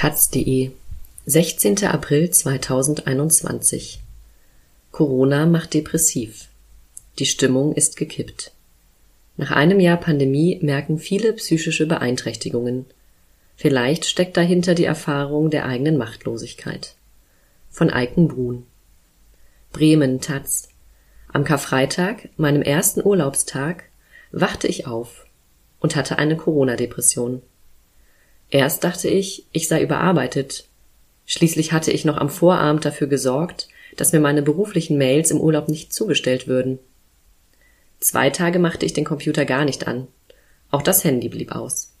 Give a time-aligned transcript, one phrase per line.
[0.00, 0.70] taz.de
[1.26, 1.84] 16.
[1.84, 4.00] April 2021
[4.92, 6.48] Corona macht depressiv.
[7.18, 8.52] Die Stimmung ist gekippt.
[9.36, 12.86] Nach einem Jahr Pandemie merken viele psychische Beeinträchtigungen.
[13.56, 16.94] Vielleicht steckt dahinter die Erfahrung der eigenen Machtlosigkeit.
[17.68, 18.64] Von Eiken Brun.
[19.70, 20.70] Bremen Taz.
[21.28, 23.84] Am Karfreitag, meinem ersten Urlaubstag,
[24.32, 25.26] wachte ich auf
[25.78, 27.42] und hatte eine Corona-Depression.
[28.50, 30.64] Erst dachte ich, ich sei überarbeitet.
[31.26, 35.68] Schließlich hatte ich noch am Vorabend dafür gesorgt, dass mir meine beruflichen Mails im Urlaub
[35.68, 36.78] nicht zugestellt würden.
[38.00, 40.08] Zwei Tage machte ich den Computer gar nicht an.
[40.70, 41.92] Auch das Handy blieb aus.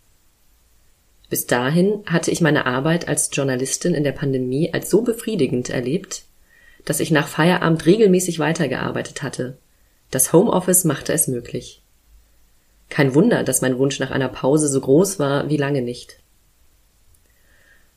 [1.28, 6.24] Bis dahin hatte ich meine Arbeit als Journalistin in der Pandemie als so befriedigend erlebt,
[6.84, 9.56] dass ich nach Feierabend regelmäßig weitergearbeitet hatte.
[10.10, 11.82] Das Homeoffice machte es möglich.
[12.88, 16.19] Kein Wunder, dass mein Wunsch nach einer Pause so groß war wie lange nicht.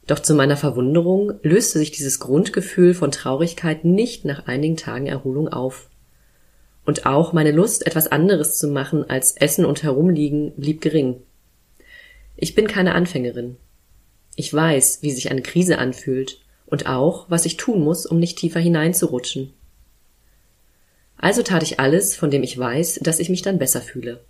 [0.06, 5.48] Doch zu meiner Verwunderung löste sich dieses Grundgefühl von Traurigkeit nicht nach einigen Tagen Erholung
[5.48, 5.90] auf.
[6.86, 11.22] Und auch meine Lust, etwas anderes zu machen als Essen und Herumliegen, blieb gering.
[12.36, 13.56] Ich bin keine Anfängerin.
[14.36, 18.38] Ich weiß, wie sich eine Krise anfühlt und auch, was ich tun muss, um nicht
[18.38, 19.54] tiefer hineinzurutschen.
[21.16, 24.26] Also tat ich alles, von dem ich weiß, dass ich mich dann besser fühle.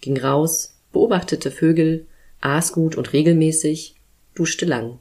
[0.00, 2.06] Ging raus, beobachtete Vögel,
[2.40, 3.96] aß gut und regelmäßig,
[4.34, 5.00] duschte lang.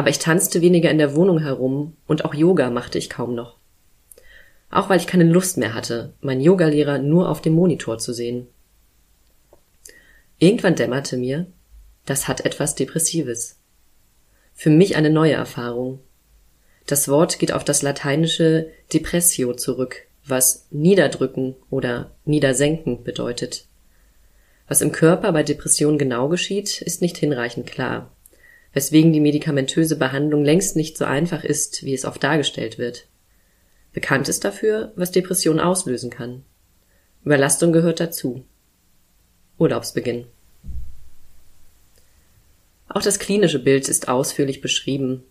[0.00, 3.58] Aber ich tanzte weniger in der Wohnung herum und auch Yoga machte ich kaum noch.
[4.70, 8.46] Auch weil ich keine Lust mehr hatte, meinen Yogalehrer nur auf dem Monitor zu sehen.
[10.38, 11.48] Irgendwann dämmerte mir,
[12.06, 13.58] das hat etwas Depressives.
[14.54, 16.00] Für mich eine neue Erfahrung.
[16.86, 23.66] Das Wort geht auf das lateinische depressio zurück, was niederdrücken oder niedersenken bedeutet.
[24.66, 28.10] Was im Körper bei Depression genau geschieht, ist nicht hinreichend klar
[28.72, 33.06] weswegen die medikamentöse Behandlung längst nicht so einfach ist, wie es oft dargestellt wird.
[33.92, 36.44] Bekannt ist dafür, was Depression auslösen kann.
[37.24, 38.44] Überlastung gehört dazu.
[39.58, 40.26] Urlaubsbeginn.
[42.88, 45.22] Auch das klinische Bild ist ausführlich beschrieben.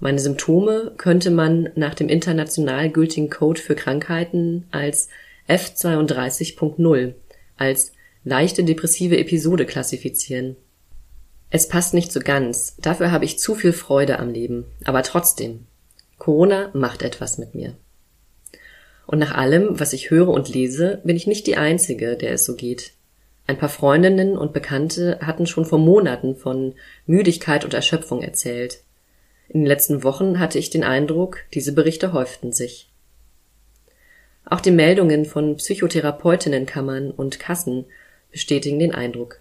[0.00, 5.08] Meine Symptome könnte man nach dem international gültigen Code für Krankheiten als
[5.48, 7.14] F32.0
[7.56, 7.92] als
[8.24, 10.56] leichte depressive Episode klassifizieren.
[11.50, 12.76] Es passt nicht so ganz.
[12.78, 14.66] Dafür habe ich zu viel Freude am Leben.
[14.84, 15.66] Aber trotzdem.
[16.18, 17.74] Corona macht etwas mit mir.
[19.06, 22.44] Und nach allem, was ich höre und lese, bin ich nicht die Einzige, der es
[22.44, 22.92] so geht.
[23.46, 26.74] Ein paar Freundinnen und Bekannte hatten schon vor Monaten von
[27.06, 28.82] Müdigkeit und Erschöpfung erzählt.
[29.48, 32.90] In den letzten Wochen hatte ich den Eindruck, diese Berichte häuften sich.
[34.44, 37.86] Auch die Meldungen von Psychotherapeutinnenkammern und Kassen
[38.30, 39.40] bestätigen den Eindruck.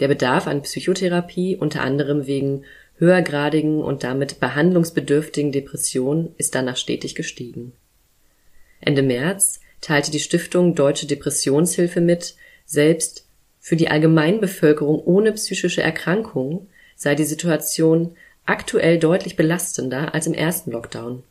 [0.00, 2.64] Der Bedarf an Psychotherapie, unter anderem wegen
[2.96, 7.72] höhergradigen und damit behandlungsbedürftigen Depressionen, ist danach stetig gestiegen.
[8.80, 12.34] Ende März teilte die Stiftung Deutsche Depressionshilfe mit,
[12.64, 13.26] selbst
[13.58, 20.70] für die Allgemeinbevölkerung ohne psychische Erkrankung sei die Situation aktuell deutlich belastender als im ersten
[20.70, 21.22] Lockdown.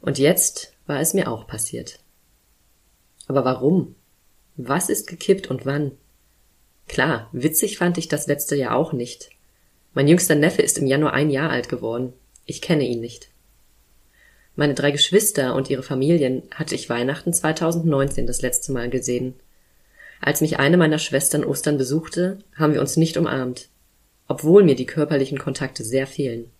[0.00, 1.98] Und jetzt war es mir auch passiert.
[3.28, 3.94] Aber warum?
[4.56, 5.92] Was ist gekippt und wann?
[6.88, 9.30] Klar, witzig fand ich das letzte Jahr auch nicht.
[9.94, 12.12] Mein jüngster Neffe ist im Januar ein Jahr alt geworden.
[12.44, 13.28] Ich kenne ihn nicht.
[14.54, 19.34] Meine drei Geschwister und ihre Familien hatte ich Weihnachten 2019 das letzte Mal gesehen.
[20.20, 23.68] Als mich eine meiner Schwestern Ostern besuchte, haben wir uns nicht umarmt,
[24.28, 26.50] obwohl mir die körperlichen Kontakte sehr fehlen.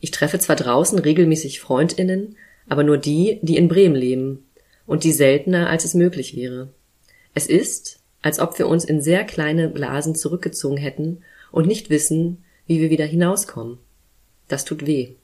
[0.00, 2.36] Ich treffe zwar draußen regelmäßig Freundinnen,
[2.68, 4.44] aber nur die, die in Bremen leben,
[4.86, 6.68] und die seltener, als es möglich wäre.
[7.34, 12.44] Es ist, als ob wir uns in sehr kleine Blasen zurückgezogen hätten und nicht wissen,
[12.66, 13.78] wie wir wieder hinauskommen.
[14.48, 15.14] Das tut weh.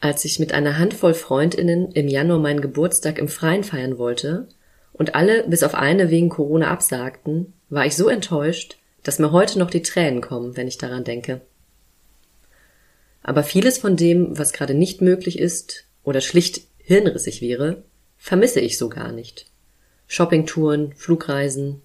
[0.00, 4.48] Als ich mit einer Handvoll Freundinnen im Januar meinen Geburtstag im Freien feiern wollte
[4.92, 9.58] und alle bis auf eine wegen Corona absagten, war ich so enttäuscht, dass mir heute
[9.58, 11.40] noch die Tränen kommen, wenn ich daran denke.
[13.22, 17.84] Aber vieles von dem, was gerade nicht möglich ist oder schlicht hirnrissig wäre,
[18.16, 19.51] vermisse ich so gar nicht.
[20.12, 21.80] Shoppingtouren, Flugreisen.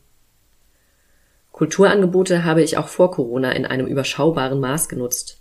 [1.53, 5.39] Kulturangebote habe ich auch vor Corona in einem überschaubaren Maß genutzt.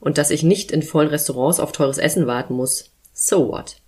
[0.00, 3.82] Und dass ich nicht in vollen Restaurants auf teures Essen warten muss, so what?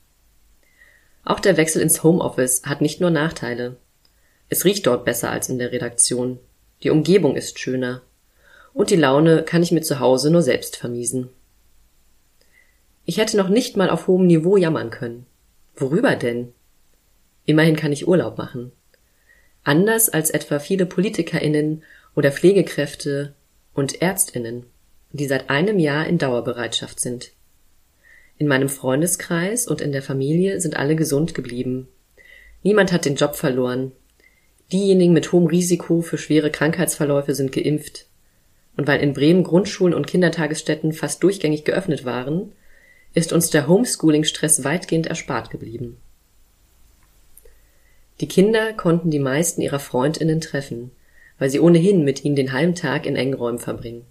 [1.24, 3.76] Auch der Wechsel ins Homeoffice hat nicht nur Nachteile.
[4.50, 6.38] Es riecht dort besser als in der Redaktion.
[6.82, 8.02] Die Umgebung ist schöner.
[8.74, 11.30] Und die Laune kann ich mir zu Hause nur selbst vermiesen.
[13.06, 15.24] Ich hätte noch nicht mal auf hohem Niveau jammern können.
[15.76, 16.52] Worüber denn?
[17.46, 18.72] Immerhin kann ich Urlaub machen.
[19.62, 21.82] Anders als etwa viele PolitikerInnen
[22.14, 23.34] oder Pflegekräfte
[23.74, 24.66] und Ärztinnen,
[25.12, 27.32] die seit einem Jahr in Dauerbereitschaft sind.
[28.36, 31.88] In meinem Freundeskreis und in der Familie sind alle gesund geblieben.
[32.62, 33.92] Niemand hat den Job verloren.
[34.72, 38.06] Diejenigen mit hohem Risiko für schwere Krankheitsverläufe sind geimpft.
[38.76, 42.52] Und weil in Bremen Grundschulen und Kindertagesstätten fast durchgängig geöffnet waren,
[43.12, 45.98] ist uns der Homeschooling-Stress weitgehend erspart geblieben.
[48.20, 50.92] Die Kinder konnten die meisten ihrer Freundinnen treffen,
[51.38, 54.06] weil sie ohnehin mit ihnen den halben Tag in engen Räumen verbringen.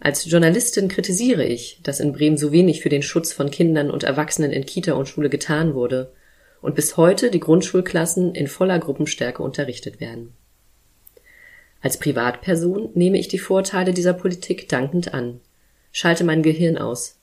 [0.00, 4.04] Als Journalistin kritisiere ich, dass in Bremen so wenig für den Schutz von Kindern und
[4.04, 6.12] Erwachsenen in Kita und Schule getan wurde
[6.60, 10.34] und bis heute die Grundschulklassen in voller Gruppenstärke unterrichtet werden.
[11.80, 15.40] Als Privatperson nehme ich die Vorteile dieser Politik dankend an,
[15.92, 17.16] schalte mein Gehirn aus,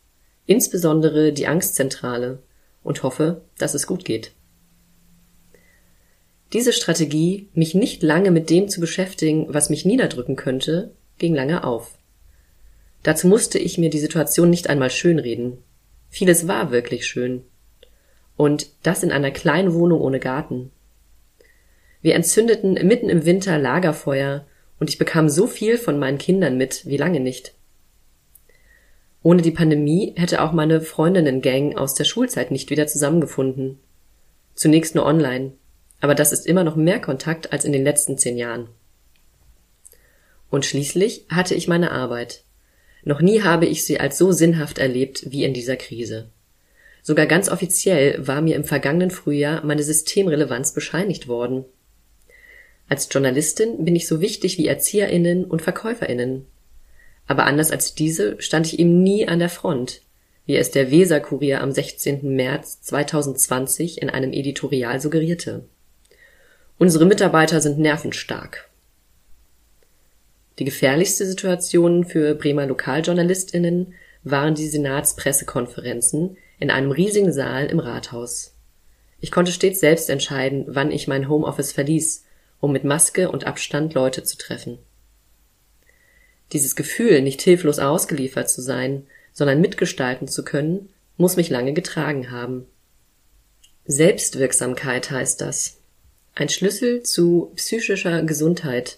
[0.46, 2.40] insbesondere die Angstzentrale,
[2.84, 4.32] und hoffe, dass es gut geht.
[6.54, 11.64] Diese Strategie, mich nicht lange mit dem zu beschäftigen, was mich niederdrücken könnte, ging lange
[11.64, 11.98] auf.
[13.04, 15.60] Dazu musste ich mir die Situation nicht einmal schönreden.
[16.10, 17.44] Vieles war wirklich schön.
[18.36, 20.72] Und das in einer kleinen Wohnung ohne Garten.
[22.02, 24.46] Wir entzündeten mitten im Winter Lagerfeuer
[24.80, 27.54] und ich bekam so viel von meinen Kindern mit wie lange nicht.
[29.24, 33.80] Ohne die Pandemie hätte auch meine Freundinnen-Gang aus der Schulzeit nicht wieder zusammengefunden.
[34.56, 35.54] Zunächst nur online
[36.02, 38.68] aber das ist immer noch mehr Kontakt als in den letzten zehn Jahren.
[40.50, 42.44] Und schließlich hatte ich meine Arbeit.
[43.04, 46.30] Noch nie habe ich sie als so sinnhaft erlebt wie in dieser Krise.
[47.04, 51.66] Sogar ganz offiziell war mir im vergangenen Frühjahr meine Systemrelevanz bescheinigt worden.
[52.90, 56.46] Als Journalistin bin ich so wichtig wie Erzieherinnen und Verkäuferinnen.
[57.26, 60.02] Aber anders als diese stand ich eben nie an der Front,
[60.46, 62.36] wie es der Weser-Kurier am 16.
[62.36, 65.64] März 2020 in einem Editorial suggerierte.
[66.82, 68.68] Unsere Mitarbeiter sind nervenstark.
[70.58, 73.94] Die gefährlichste Situation für Bremer Lokaljournalistinnen
[74.24, 78.56] waren die Senatspressekonferenzen in einem riesigen Saal im Rathaus.
[79.20, 82.26] Ich konnte stets selbst entscheiden, wann ich mein Homeoffice verließ,
[82.60, 84.80] um mit Maske und Abstand Leute zu treffen.
[86.52, 92.32] Dieses Gefühl, nicht hilflos ausgeliefert zu sein, sondern mitgestalten zu können, muss mich lange getragen
[92.32, 92.66] haben.
[93.86, 95.81] Selbstwirksamkeit heißt das.
[96.42, 98.98] Ein Schlüssel zu psychischer Gesundheit.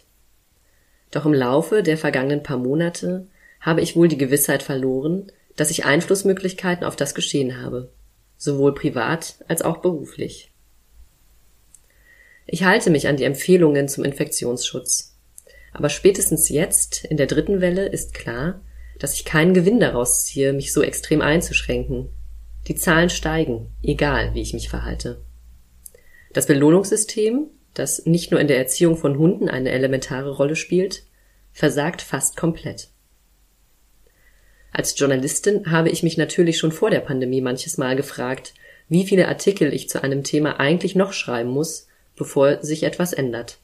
[1.11, 3.27] Doch im Laufe der vergangenen paar Monate
[3.59, 7.91] habe ich wohl die Gewissheit verloren, dass ich Einflussmöglichkeiten auf das Geschehen habe,
[8.37, 10.53] sowohl privat als auch beruflich.
[12.45, 15.17] Ich halte mich an die Empfehlungen zum Infektionsschutz.
[15.73, 18.61] Aber spätestens jetzt, in der dritten Welle, ist klar,
[18.99, 22.07] dass ich keinen Gewinn daraus ziehe, mich so extrem einzuschränken.
[22.69, 25.21] Die Zahlen steigen, egal wie ich mich verhalte.
[26.33, 31.03] Das Belohnungssystem, das nicht nur in der Erziehung von Hunden eine elementare Rolle spielt,
[31.51, 32.89] versagt fast komplett.
[34.71, 38.55] Als Journalistin habe ich mich natürlich schon vor der Pandemie manches Mal gefragt,
[38.89, 43.59] wie viele Artikel ich zu einem Thema eigentlich noch schreiben muss, bevor sich etwas ändert.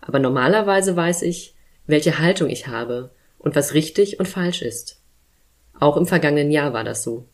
[0.00, 1.54] Aber normalerweise weiß ich,
[1.86, 5.00] welche Haltung ich habe und was richtig und falsch ist.
[5.78, 7.28] Auch im vergangenen Jahr war das so.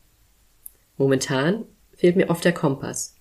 [0.97, 1.65] Momentan
[1.95, 3.18] fehlt mir oft der Kompass.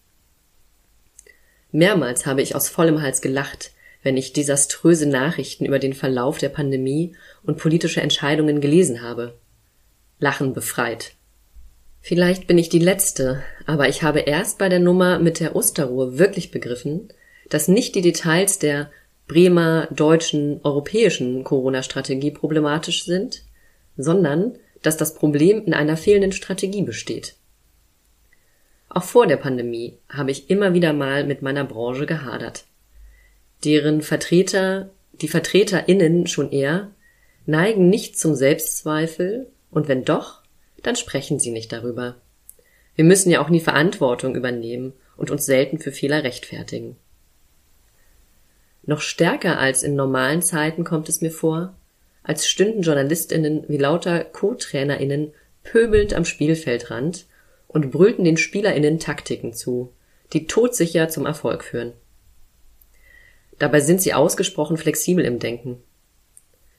[1.72, 3.72] Mehrmals habe ich aus vollem Hals gelacht,
[4.04, 9.36] wenn ich desaströse Nachrichten über den Verlauf der Pandemie und politische Entscheidungen gelesen habe.
[10.20, 11.14] Lachen befreit.
[12.00, 16.18] Vielleicht bin ich die Letzte, aber ich habe erst bei der Nummer mit der Osterruhe
[16.18, 17.10] wirklich begriffen,
[17.50, 18.90] dass nicht die Details der
[19.28, 23.44] Bremer, deutschen, europäischen Corona-Strategie problematisch sind,
[23.98, 27.36] sondern dass das Problem in einer fehlenden Strategie besteht.
[28.98, 32.66] Auch vor der Pandemie habe ich immer wieder mal mit meiner Branche gehadert.
[33.64, 34.90] Deren Vertreter,
[35.22, 36.90] die VertreterInnen schon eher,
[37.46, 40.42] neigen nicht zum Selbstzweifel und wenn doch,
[40.82, 42.16] dann sprechen sie nicht darüber.
[42.96, 46.96] Wir müssen ja auch nie Verantwortung übernehmen und uns selten für Fehler rechtfertigen.
[48.82, 51.76] Noch stärker als in normalen Zeiten kommt es mir vor,
[52.24, 57.28] als stünden JournalistInnen wie lauter Co-TrainerInnen pöbelnd am Spielfeldrand
[57.68, 59.94] und brüllten den SpielerInnen Taktiken zu,
[60.34, 61.94] die todsicher zum Erfolg führen.
[63.60, 65.82] Dabei sind sie ausgesprochen flexibel im Denken.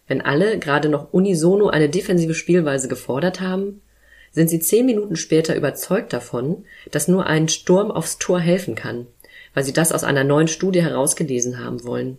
[0.07, 3.83] Wenn alle gerade noch unisono eine defensive Spielweise gefordert haben,
[4.31, 9.07] sind sie zehn Minuten später überzeugt davon, dass nur ein Sturm aufs Tor helfen kann,
[9.55, 12.19] weil sie das aus einer neuen Studie herausgelesen haben wollen.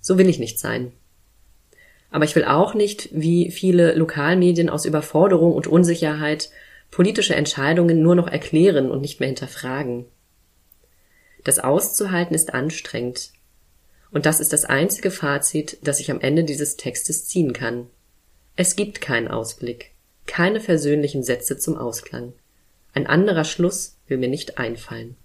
[0.00, 0.92] So will ich nicht sein.
[2.10, 6.50] Aber ich will auch nicht, wie viele Lokalmedien aus Überforderung und Unsicherheit
[6.90, 10.06] politische Entscheidungen nur noch erklären und nicht mehr hinterfragen.
[11.44, 13.32] Das auszuhalten ist anstrengend.
[14.10, 17.86] Und das ist das einzige Fazit, das ich am Ende dieses Textes ziehen kann.
[18.56, 19.92] Es gibt keinen Ausblick,
[20.26, 22.32] keine versöhnlichen Sätze zum Ausklang.
[22.94, 25.16] Ein anderer Schluss will mir nicht einfallen